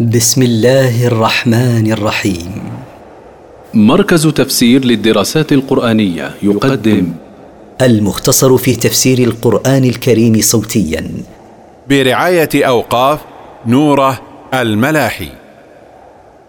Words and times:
بسم 0.00 0.42
الله 0.42 1.06
الرحمن 1.06 1.92
الرحيم. 1.92 2.52
مركز 3.74 4.26
تفسير 4.26 4.84
للدراسات 4.84 5.52
القرآنية 5.52 6.34
يقدم. 6.42 7.12
المختصر 7.82 8.56
في 8.56 8.76
تفسير 8.76 9.18
القرآن 9.18 9.84
الكريم 9.84 10.40
صوتيا. 10.40 11.10
برعاية 11.88 12.48
أوقاف 12.54 13.20
نوره 13.66 14.20
الملاحي. 14.54 15.28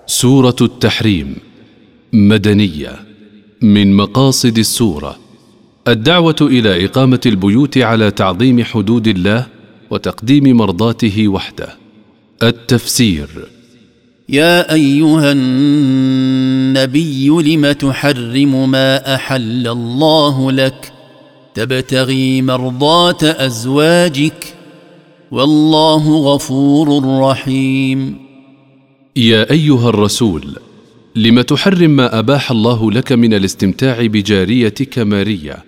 سورة 0.08 0.56
التحريم 0.62 1.36
مدنية 2.14 2.92
من 3.62 3.96
مقاصد 3.96 4.58
السورة. 4.58 5.16
الدعوة 5.88 6.36
إلى 6.42 6.86
إقامة 6.86 7.22
البيوت 7.26 7.78
على 7.78 8.12
تعظيم 8.12 8.64
حدود 8.64 9.08
الله 9.08 9.46
وتقديم 9.90 10.58
مرضاته 10.58 11.28
وحده. 11.28 11.85
التفسير. 12.44 13.28
يا 14.30 14.74
أيها 14.74 15.32
النبي 15.32 17.30
لم 17.30 17.72
تحرم 17.72 18.72
ما 18.72 19.16
أحل 19.16 19.68
الله 19.68 20.52
لك؟ 20.52 20.92
تبتغي 21.54 22.42
مرضاه 22.42 23.18
أزواجك؟ 23.24 24.54
والله 25.32 26.18
غفور 26.18 27.20
رحيم. 27.20 28.18
يا 29.16 29.52
أيها 29.52 29.90
الرسول 29.90 30.44
لم 31.16 31.42
تحرم 31.42 31.90
ما 31.90 32.20
أباح 32.20 32.52
الله 32.52 32.92
لك 32.92 33.12
من 33.12 33.34
الاستمتاع 33.34 34.06
بجاريتك 34.06 35.00
مارية؟ 35.00 35.64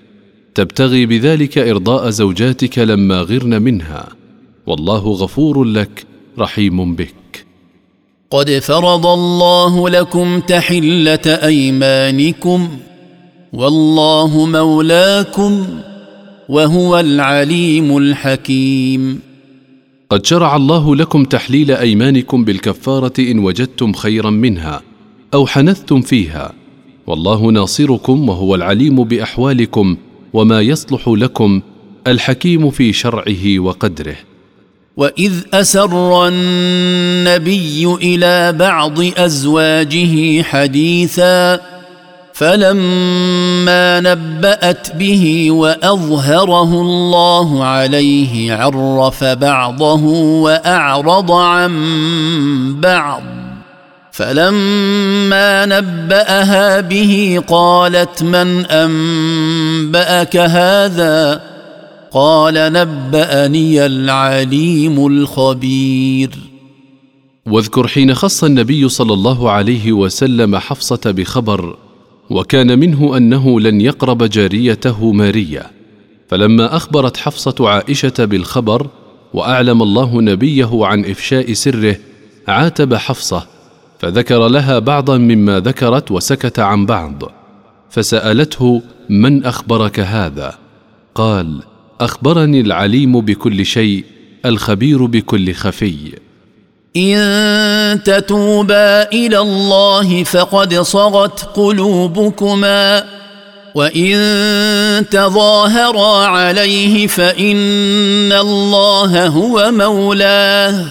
تبتغي 0.56 1.06
بذلك 1.06 1.58
إرضاء 1.58 2.10
زوجاتك 2.10 2.80
لما 2.80 3.22
غرن 3.22 3.62
منها؟ 3.62 4.10
والله 4.66 5.00
غفور 5.00 5.64
لك. 5.64 6.06
رحيم 6.40 6.96
بك. 6.96 7.46
قد 8.32 8.60
فرض 8.60 9.06
الله 9.06 9.90
لكم 9.90 10.40
تحلة 10.40 11.26
أيمانكم 11.26 12.70
والله 13.54 14.46
مولاكم 14.46 15.68
وهو 16.50 17.00
العليم 17.00 17.98
الحكيم. 17.98 19.20
قد 20.10 20.26
شرع 20.26 20.56
الله 20.56 20.96
لكم 20.96 21.24
تحليل 21.24 21.72
أيمانكم 21.72 22.46
بالكفارة 22.46 23.14
إن 23.20 23.40
وجدتم 23.40 23.94
خيرا 23.94 24.30
منها 24.30 24.82
أو 25.34 25.48
حنثتم 25.48 26.02
فيها 26.02 26.54
والله 27.08 27.52
ناصركم 27.52 28.30
وهو 28.30 28.56
العليم 28.56 29.04
بأحوالكم 29.04 29.98
وما 30.34 30.62
يصلح 30.62 31.08
لكم 31.08 31.62
الحكيم 32.08 32.70
في 32.70 32.94
شرعه 32.94 33.60
وقدره. 33.60 34.16
واذ 34.98 35.34
اسر 35.54 36.28
النبي 36.28 37.86
إلى 38.02 38.54
بعض 38.54 39.00
ازواجه 39.18 40.44
حديثا 40.44 41.60
فلما 42.34 44.00
نبات 44.00 44.96
به 44.96 45.48
واظهره 45.52 46.82
الله 46.82 47.66
عليه 47.66 48.54
عرف 48.54 49.24
بعضه 49.24 50.04
واعرض 50.42 51.32
عن 51.32 51.72
بعض 52.82 53.24
فلما 54.12 55.66
نباها 55.66 56.80
به 56.80 57.44
قالت 57.48 58.24
من 58.24 58.66
انباك 58.66 60.38
هذا 60.38 61.57
قال 62.12 62.54
نبأني 62.74 63.86
العليم 63.86 65.08
الخبير. 65.08 66.30
واذكر 67.46 67.88
حين 67.88 68.14
خص 68.14 68.44
النبي 68.44 68.90
صلى 68.90 69.14
الله 69.14 69.52
عليه 69.52 69.92
وسلم 69.92 70.56
حفصة 70.56 71.00
بخبر 71.06 71.78
وكان 72.30 72.80
منه 72.80 73.18
أنه 73.18 73.60
لن 73.60 73.82
يقرب 73.82 74.24
جاريته 74.24 75.12
ماريه 75.12 75.72
فلما 76.30 76.76
أخبرت 76.76 77.18
حفصة 77.18 77.56
عائشة 77.70 78.14
بالخبر 78.20 78.88
وأعلم 79.34 79.82
الله 79.82 80.22
نبيه 80.22 80.86
عن 80.86 81.06
إفشاء 81.06 81.54
سره 81.54 81.96
عاتب 82.48 82.94
حفصة 82.94 83.48
فذكر 84.00 84.48
لها 84.48 84.80
بعضا 84.80 85.18
مما 85.18 85.60
ذكرت 85.60 86.12
وسكت 86.12 86.60
عن 86.60 86.86
بعض. 86.86 87.24
فسألته 87.90 88.82
من 89.10 89.46
أخبرك 89.46 90.00
هذا؟ 90.00 90.58
قال 91.16 91.62
أخبرني 92.02 92.62
العليم 92.62 93.22
بكل 93.22 93.66
شيء 93.66 94.04
الخبير 94.46 95.06
بكل 95.06 95.54
خفي. 95.54 95.98
إن 96.98 98.04
تتوبا 98.04 99.12
إلى 99.12 99.40
الله 99.40 100.24
فقد 100.24 100.74
صغت 100.74 101.44
قلوبكما 101.56 103.04
وإن 103.76 105.06
تظاهرا 105.12 106.26
عليه 106.26 107.08
فإن 107.08 108.32
الله 108.32 109.28
هو 109.28 109.72
مولاه. 109.72 110.86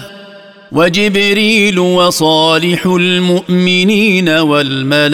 وجبريل 0.71 1.79
وصالح 1.79 2.85
المؤمنين 2.85 4.29
والملائكة 4.29 5.11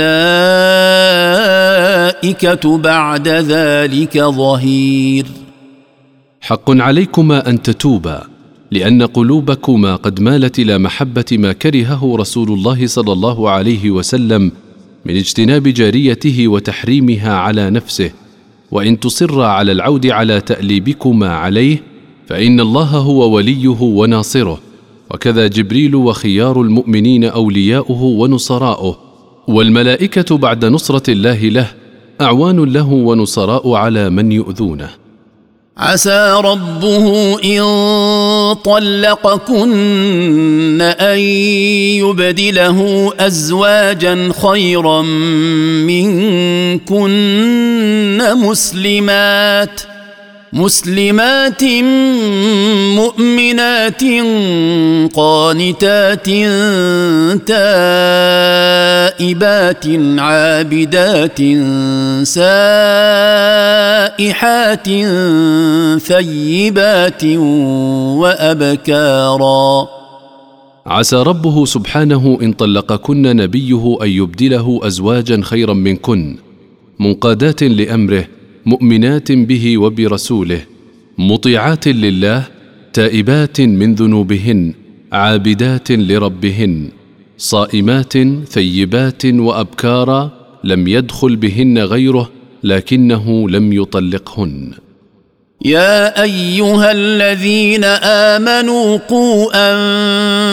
بعد 2.78 3.28
ذلك 3.28 4.18
ظهير. 4.18 5.43
حق 6.44 6.72
عليكما 6.72 7.50
أن 7.50 7.62
تتوبا 7.62 8.24
لأن 8.72 9.04
قلوبكما 9.04 9.96
قد 9.96 10.22
مالت 10.22 10.60
إلى 10.60 10.78
محبة 10.78 11.26
ما 11.32 11.54
كرهه 11.54 12.16
رسول 12.16 12.52
الله 12.52 12.88
صلى 12.88 13.14
الله 13.14 13.50
عليه 13.50 13.92
وسلم 13.92 14.52
من 15.06 15.16
اجتناب 15.16 15.64
جاريته 15.64 16.48
وتحريمها 16.48 17.34
على 17.34 17.70
نفسه 17.70 18.12
وإن 18.72 19.00
تصرا 19.00 19.48
على 19.48 19.72
العود 19.72 20.08
على 20.08 20.42
تأليبكما 20.42 21.30
عليه 21.30 21.84
فإن 22.28 22.60
الله 22.60 22.98
هو 22.98 23.36
وليه 23.36 23.82
وناصره. 23.82 24.60
وكذا 25.12 25.48
جبريل 25.48 25.96
وخيار 25.96 26.62
المؤمنين 26.62 27.24
أولياؤه 27.24 28.04
ونصراؤه. 28.04 28.98
والملائكة 29.48 30.38
بعد 30.38 30.66
نصرة 30.66 31.12
الله 31.12 31.50
له 31.50 31.68
أعوان 32.22 32.60
له 32.60 32.94
ونصراء 32.94 33.74
على 33.74 34.10
من 34.10 34.32
يؤذونه. 34.32 35.03
عسى 35.78 36.42
ربه 36.44 37.38
إن 37.44 37.64
طلقكن 38.64 39.72
أن 40.82 41.20
يبدله 42.00 43.12
أزواجا 43.20 44.32
خيرا 44.44 45.02
منكن 46.92 47.14
مسلمات 48.36 49.82
مسلمات 50.54 51.64
مؤمنات 52.96 54.04
قانتات 55.14 56.26
تائبات 59.18 59.86
عابدات 60.20 61.40
سائحات 62.24 62.78
ثيبات 65.98 67.24
وأبكارا. 68.22 69.88
عسى 70.86 71.16
ربه 71.16 71.66
سبحانه 71.66 72.38
إن 72.42 72.54
طلقكن 72.54 73.22
نبيه 73.22 73.98
أن 74.04 74.10
يبدله 74.10 74.80
أزواجا 74.84 75.42
خيرا 75.44 75.74
منكن 75.74 76.38
منقادات 77.00 77.64
لأمره 77.64 78.26
مؤمنات 78.66 79.32
به 79.32 79.78
وبرسوله 79.78 80.62
مطيعات 81.18 81.88
لله 81.88 82.48
تائبات 82.94 83.62
من 83.62 83.96
ذنوبهن 83.96 84.74
عابدات 85.12 85.92
لربهن 85.92 86.90
صائمات 87.38 88.14
ثيبات 88.48 89.26
وأبكارا 89.26 90.32
لم 90.64 90.88
يدخل 90.88 91.36
بهن 91.36 91.78
غيره 91.80 92.30
لكنه 92.64 93.50
لم 93.50 93.74
يطلقهن. 93.74 94.72
يا 95.66 96.22
أيها 96.24 96.92
الذين 96.92 97.84
آمنوا 98.04 98.98
قوا 99.10 99.52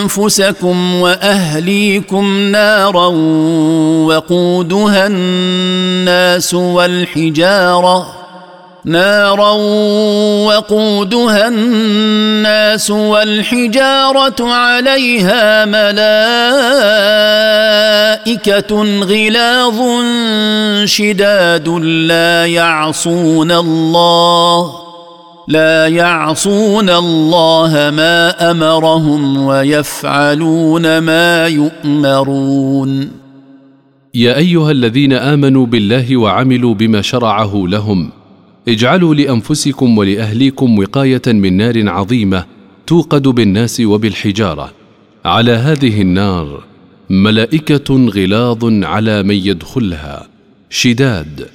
أنفسكم 0.02 0.94
وأهليكم 0.94 2.38
نارا 2.38 3.06
وقودها 4.06 5.06
الناس 5.06 6.54
والحجارة 6.54 8.16
نارا 8.84 9.50
وقودها 10.46 11.48
الناس 11.48 12.90
والحجارة 12.90 14.52
عليها 14.52 15.64
ملائكة 18.24 18.74
غلاظ 19.02 19.80
شداد 20.84 21.68
لا 22.08 22.46
يعصون 22.46 23.52
الله 23.52 24.89
لا 25.50 25.86
يعصون 25.86 26.90
الله 26.90 27.72
ما 27.90 28.50
أمرهم 28.50 29.36
ويفعلون 29.36 30.98
ما 30.98 31.46
يؤمرون. 31.46 33.10
يا 34.14 34.36
أيها 34.36 34.70
الذين 34.70 35.12
آمنوا 35.12 35.66
بالله 35.66 36.16
وعملوا 36.16 36.74
بما 36.74 37.02
شرعه 37.02 37.62
لهم 37.66 38.10
اجعلوا 38.68 39.14
لأنفسكم 39.14 39.98
ولأهليكم 39.98 40.78
وقاية 40.78 41.22
من 41.26 41.56
نار 41.56 41.88
عظيمة 41.88 42.44
توقد 42.86 43.28
بالناس 43.28 43.80
وبالحجارة. 43.80 44.72
على 45.24 45.52
هذه 45.52 46.02
النار 46.02 46.62
ملائكة 47.10 48.06
غلاظ 48.06 48.84
على 48.84 49.22
من 49.22 49.34
يدخلها. 49.34 50.26
شداد 50.70 51.46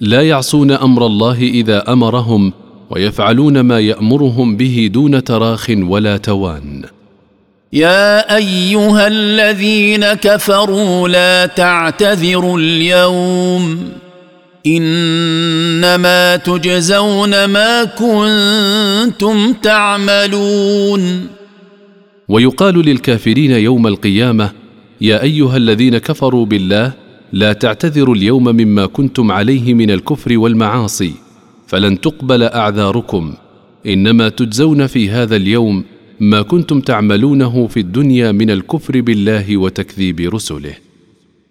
لا 0.00 0.22
يعصون 0.22 0.70
أمر 0.70 1.06
الله 1.06 1.38
إذا 1.42 1.92
أمرهم 1.92 2.52
ويفعلون 2.94 3.60
ما 3.60 3.80
يأمرهم 3.80 4.56
به 4.56 4.90
دون 4.92 5.24
تراخ 5.24 5.70
ولا 5.78 6.16
توان. 6.16 6.82
يا 7.72 8.36
أيها 8.36 9.06
الذين 9.06 10.14
كفروا 10.14 11.08
لا 11.08 11.46
تعتذروا 11.46 12.58
اليوم. 12.58 13.88
إنما 14.66 16.36
تجزون 16.36 17.44
ما 17.44 17.84
كنتم 17.84 19.52
تعملون. 19.52 21.26
ويقال 22.28 22.74
للكافرين 22.74 23.50
يوم 23.50 23.86
القيامة 23.86 24.50
يا 25.00 25.22
أيها 25.22 25.56
الذين 25.56 25.98
كفروا 25.98 26.46
بالله 26.46 26.92
لا 27.32 27.52
تعتذروا 27.52 28.14
اليوم 28.14 28.44
مما 28.44 28.86
كنتم 28.86 29.32
عليه 29.32 29.74
من 29.74 29.90
الكفر 29.90 30.38
والمعاصي. 30.38 31.23
فلن 31.74 32.00
تقبل 32.00 32.42
أعذاركم. 32.42 33.34
إنما 33.86 34.28
تجزون 34.28 34.86
في 34.86 35.10
هذا 35.10 35.36
اليوم 35.36 35.84
ما 36.20 36.42
كنتم 36.42 36.80
تعملونه 36.80 37.66
في 37.66 37.80
الدنيا 37.80 38.32
من 38.32 38.50
الكفر 38.50 39.00
بالله 39.00 39.56
وتكذيب 39.56 40.20
رسله. 40.34 40.74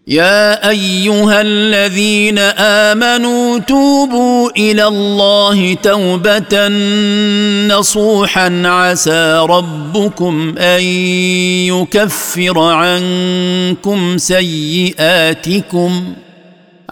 يا 0.07 0.69
أيها 0.69 1.41
الذين 1.41 2.39
آمنوا 2.57 3.59
توبوا 3.59 4.49
إلى 4.57 4.87
الله 4.87 5.73
توبة 5.73 6.67
نصوحا 7.67 8.61
عسى 8.65 9.45
ربكم 9.49 10.55
أن 10.57 10.83
يكفر 11.67 12.59
عنكم 12.59 14.17
سيئاتكم. 14.17 16.13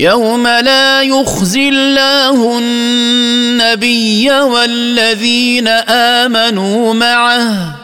يوم 0.00 0.46
لا 0.46 1.02
يخزي 1.02 1.68
الله 1.68 2.58
النبي 2.58 4.30
والذين 4.30 5.68
آمنوا 5.88 6.94
معه. 6.94 7.74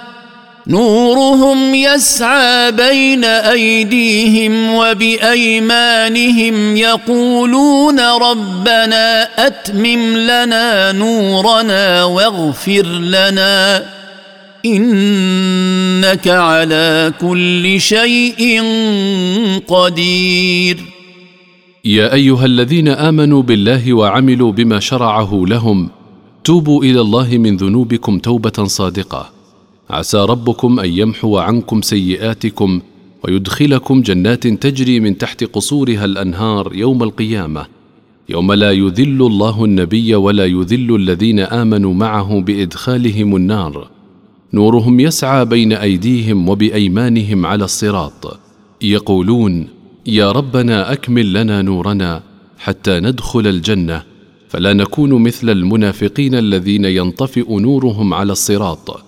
نورهم 0.66 1.74
يسعى 1.74 2.72
بين 2.72 3.24
أيديهم 3.24 4.74
وبأيمانهم 4.74 6.76
يقولون 6.76 8.00
ربنا 8.00 9.28
أتمم 9.46 10.16
لنا 10.16 10.92
نورنا 10.92 12.04
واغفر 12.04 12.86
لنا. 12.86 13.84
إنك 14.66 16.28
على 16.28 17.12
كل 17.20 17.80
شيء 17.80 18.62
قدير. 19.68 20.93
يا 21.86 22.14
أيها 22.14 22.44
الذين 22.44 22.88
آمنوا 22.88 23.42
بالله 23.42 23.92
وعملوا 23.92 24.52
بما 24.52 24.80
شرعه 24.80 25.44
لهم 25.46 25.88
توبوا 26.44 26.84
إلى 26.84 27.00
الله 27.00 27.38
من 27.38 27.56
ذنوبكم 27.56 28.18
توبة 28.18 28.64
صادقة. 28.64 29.30
عسى 29.90 30.18
ربكم 30.18 30.80
أن 30.80 30.90
يمحو 30.90 31.38
عنكم 31.38 31.82
سيئاتكم 31.82 32.80
ويدخلكم 33.24 34.02
جنات 34.02 34.46
تجري 34.46 35.00
من 35.00 35.18
تحت 35.18 35.44
قصورها 35.44 36.04
الأنهار 36.04 36.74
يوم 36.74 37.02
القيامة. 37.02 37.66
يوم 38.28 38.52
لا 38.52 38.72
يذل 38.72 39.22
الله 39.22 39.64
النبي 39.64 40.14
ولا 40.14 40.46
يذل 40.46 40.94
الذين 40.94 41.40
آمنوا 41.40 41.94
معه 41.94 42.40
بإدخالهم 42.40 43.36
النار. 43.36 43.88
نورهم 44.54 45.00
يسعى 45.00 45.44
بين 45.44 45.72
أيديهم 45.72 46.48
وبأيمانهم 46.48 47.46
على 47.46 47.64
الصراط. 47.64 48.40
يقولون 48.82 49.73
يا 50.06 50.32
ربنا 50.32 50.92
أكمل 50.92 51.32
لنا 51.32 51.62
نورنا 51.62 52.22
حتى 52.58 53.00
ندخل 53.00 53.46
الجنة 53.46 54.02
فلا 54.48 54.72
نكون 54.72 55.22
مثل 55.22 55.50
المنافقين 55.50 56.34
الذين 56.34 56.84
ينطفئ 56.84 57.58
نورهم 57.58 58.14
على 58.14 58.32
الصراط. 58.32 59.04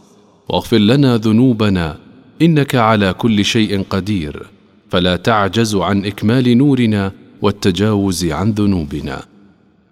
واغفر 0.49 0.79
لنا 0.79 1.17
ذنوبنا 1.17 1.97
إنك 2.43 2.75
على 2.75 3.13
كل 3.13 3.45
شيء 3.45 3.83
قدير. 3.91 4.47
فلا 4.91 5.17
تعجز 5.17 5.75
عن 5.75 6.05
إكمال 6.05 6.59
نورنا 6.59 7.13
والتجاوز 7.43 8.25
عن 8.25 8.51
ذنوبنا. 8.51 9.23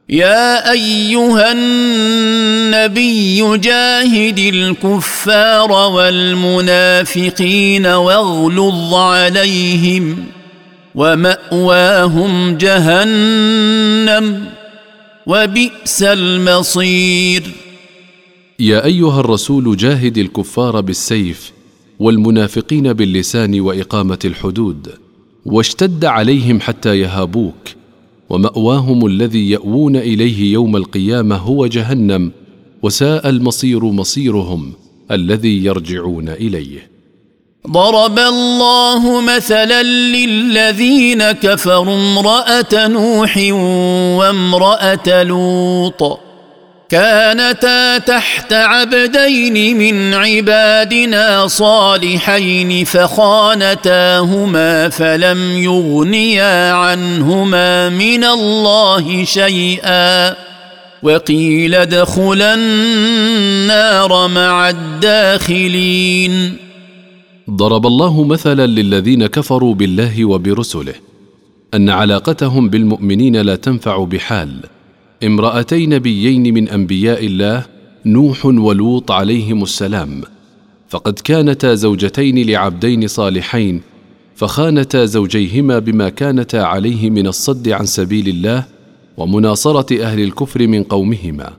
يا 0.08 0.72
أيها 0.72 1.52
النبي 1.52 3.58
جاهد 3.58 4.38
الكفار 4.38 5.72
والمنافقين 5.72 7.86
واغلظ 7.86 8.94
عليهم. 8.94 10.16
ومأواهم 10.94 12.56
جهنم 12.56 14.44
وبئس 15.26 16.02
المصير. 16.02 17.42
يا 18.60 18.84
أيها 18.84 19.20
الرسول 19.20 19.76
جاهد 19.76 20.18
الكفار 20.18 20.80
بالسيف 20.80 21.52
والمنافقين 21.98 22.92
باللسان 22.92 23.60
وإقامة 23.60 24.18
الحدود 24.24 24.88
واشتد 25.46 26.04
عليهم 26.04 26.60
حتى 26.60 26.98
يهابوك 27.00 27.54
ومأواهم 28.30 29.06
الذي 29.06 29.50
يأوون 29.50 29.96
إليه 29.96 30.52
يوم 30.52 30.76
القيامة 30.76 31.36
هو 31.36 31.66
جهنم 31.66 32.32
وساء 32.82 33.28
المصير 33.28 33.84
مصيرهم 33.84 34.72
الذي 35.10 35.64
يرجعون 35.64 36.28
إليه. 36.28 36.93
ضرب 37.70 38.18
الله 38.18 39.20
مثلا 39.20 39.82
للذين 39.82 41.32
كفروا 41.32 41.94
امرأة 41.94 42.86
نوح 42.86 43.36
وامرأة 44.18 45.22
لوط. 45.22 46.20
كانتا 46.88 47.98
تحت 47.98 48.52
عبدين 48.52 49.78
من 49.78 50.14
عبادنا 50.14 51.46
صالحين 51.46 52.84
فخانتاهما 52.84 54.88
فلم 54.88 55.58
يغنيا 55.58 56.72
عنهما 56.72 57.88
من 57.88 58.24
الله 58.24 59.24
شيئا. 59.24 60.34
وقيل 61.02 61.74
ادخلا 61.74 62.54
النار 62.54 64.28
مع 64.28 64.68
الداخلين. 64.68 66.56
ضرب 67.50 67.86
الله 67.86 68.24
مثلا 68.24 68.66
للذين 68.66 69.26
كفروا 69.26 69.74
بالله 69.74 70.24
وبرسله 70.24 70.94
أن 71.74 71.90
علاقتهم 71.90 72.68
بالمؤمنين 72.68 73.36
لا 73.36 73.56
تنفع 73.56 74.04
بحال. 74.04 74.60
امرأتي 75.24 75.86
نبيين 75.86 76.54
من 76.54 76.68
أنبياء 76.68 77.26
الله 77.26 77.66
نوح 78.06 78.46
ولوط 78.46 79.10
عليهم 79.10 79.62
السلام 79.62 80.22
فقد 80.88 81.12
كانتا 81.12 81.74
زوجتين 81.74 82.46
لعبدين 82.46 83.06
صالحين 83.06 83.80
فخانتا 84.34 85.04
زوجيهما 85.04 85.78
بما 85.78 86.08
كانتا 86.08 86.56
عليه 86.56 87.10
من 87.10 87.26
الصد 87.26 87.68
عن 87.68 87.86
سبيل 87.86 88.28
الله 88.28 88.64
ومناصرة 89.16 90.02
أهل 90.02 90.20
الكفر 90.20 90.66
من 90.66 90.82
قومهما. 90.82 91.52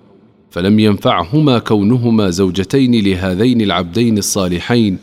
فلم 0.51 0.80
ينفعهما 0.80 1.60
كونهما 1.60 2.30
زوجتين 2.30 3.06
لهذين 3.06 3.62
العبدين 3.62 4.18
الصالحين 4.18 4.98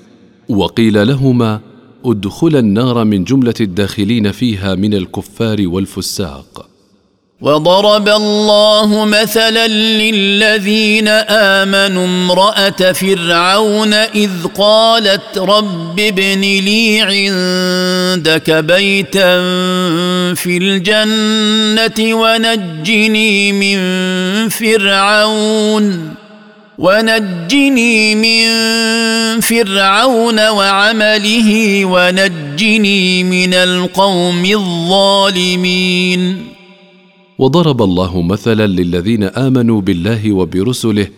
وقيل 0.53 1.09
لهما 1.09 1.61
ادخلا 2.05 2.59
النار 2.59 3.05
من 3.05 3.25
جملة 3.25 3.55
الداخلين 3.61 4.33
فيها 4.33 4.75
من 4.75 4.95
الكفار 4.95 5.57
والفساق. 5.61 6.69
وضرب 7.41 8.09
الله 8.09 9.05
مثلا 9.05 9.69
للذين 9.69 11.09
آمنوا 11.59 12.05
امرأة 12.05 12.93
فرعون 12.93 13.95
إذ 13.95 14.31
قالت 14.59 15.39
رب 15.39 16.01
ابن 16.01 16.41
لي 16.41 17.01
عندك 17.01 18.51
بيتا 18.51 19.39
في 20.35 20.57
الجنة 20.57 22.15
ونجني 22.15 23.53
من 23.53 23.79
فرعون. 24.49 26.12
ونجني 26.83 28.15
من 28.15 28.43
فرعون 29.41 30.49
وعمله 30.49 31.51
ونجني 31.85 33.25
من 33.25 33.55
القوم 33.55 34.45
الظالمين. 34.45 36.23
وضرب 37.39 37.83
الله 37.83 38.23
مثلا 38.23 38.67
للذين 38.67 39.23
آمنوا 39.23 39.81
بالله 39.81 40.33
وبرسله 40.33 41.09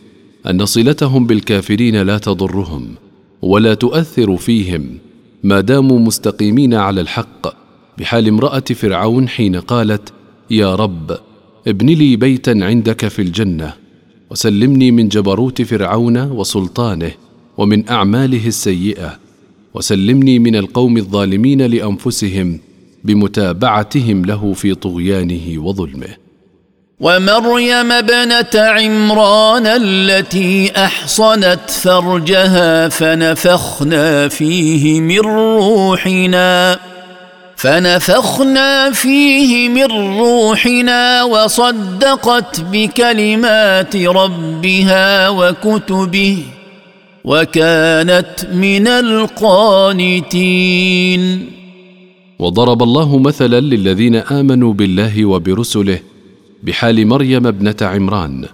أن 0.46 0.64
صلتهم 0.64 1.26
بالكافرين 1.26 2.02
لا 2.02 2.18
تضرهم 2.18 2.94
ولا 3.42 3.74
تؤثر 3.74 4.36
فيهم 4.36 4.98
ما 5.42 5.60
داموا 5.60 5.98
مستقيمين 5.98 6.74
على 6.74 7.00
الحق 7.00 7.54
بحال 7.98 8.28
امرأة 8.28 8.64
فرعون 8.74 9.28
حين 9.28 9.56
قالت 9.56 10.12
يا 10.50 10.74
رب 10.74 11.18
ابن 11.68 11.86
لي 11.86 12.16
بيتا 12.16 12.50
عندك 12.50 13.08
في 13.08 13.22
الجنة. 13.22 13.83
وسلمني 14.34 14.90
من 14.90 15.08
جبروت 15.08 15.62
فرعون 15.62 16.30
وسلطانه 16.30 17.10
ومن 17.56 17.88
أعماله 17.88 18.46
السيئة 18.46 19.18
وسلمني 19.74 20.38
من 20.38 20.56
القوم 20.56 20.96
الظالمين 20.96 21.62
لأنفسهم 21.62 22.58
بمتابعتهم 23.04 24.24
له 24.24 24.52
في 24.52 24.74
طغيانه 24.74 25.58
وظلمه. 25.58 26.16
ومريم 27.00 27.92
ابنة 27.92 28.54
عمران 28.54 29.66
التي 29.66 30.70
أحصنت 30.76 31.70
فرجها 31.70 32.88
فنفخنا 32.88 34.28
فيه 34.28 35.00
من 35.00 35.20
روحنا. 35.20 36.78
فنفخنا 37.64 38.90
فيه 38.90 39.68
من 39.68 39.84
روحنا 40.18 41.24
وصدقت 41.24 42.60
بكلمات 42.60 43.96
ربها 43.96 45.28
وكتبه 45.28 46.42
وكانت 47.24 48.46
من 48.52 48.86
القانتين. 48.88 50.40
وضرب 52.38 52.82
الله 52.82 53.18
مثلا 53.18 53.60
للذين 53.60 54.16
آمنوا 54.16 54.72
بالله 54.72 55.24
وبرسله 55.24 56.00
بحال 56.62 57.06
مريم 57.06 57.46
ابنة 57.46 57.76
عمران 57.82 58.46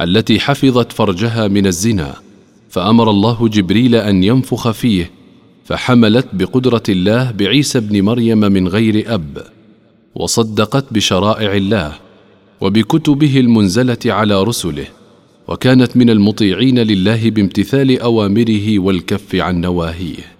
التي 0.00 0.40
حفظت 0.40 0.92
فرجها 0.92 1.48
من 1.48 1.66
الزنا 1.66 2.14
فأمر 2.70 3.10
الله 3.10 3.48
جبريل 3.48 3.94
أن 3.94 4.24
ينفخ 4.24 4.70
فيه 4.70 5.17
فحملت 5.68 6.26
بقدرة 6.32 6.82
الله 6.88 7.30
بعيسى 7.30 7.78
ابن 7.78 8.02
مريم 8.02 8.38
من 8.38 8.68
غير 8.68 9.14
أب 9.14 9.44
وصدقت 10.14 10.92
بشرائع 10.92 11.54
الله 11.54 11.92
وبكتبه 12.60 13.40
المنزلة 13.40 13.98
على 14.06 14.42
رسله 14.42 14.86
وكانت 15.48 15.96
من 15.96 16.10
المطيعين 16.10 16.78
لله 16.78 17.30
بامتثال 17.30 18.00
أوامره 18.00 18.78
والكف 18.78 19.34
عن 19.34 19.60
نواهيه. 19.60 20.37